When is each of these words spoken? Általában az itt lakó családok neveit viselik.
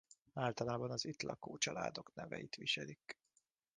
Általában 0.33 0.91
az 0.91 1.05
itt 1.05 1.21
lakó 1.21 1.57
családok 1.57 2.13
neveit 2.13 2.55
viselik. 2.55 3.17